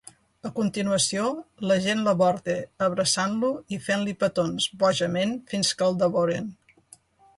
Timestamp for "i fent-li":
3.77-4.17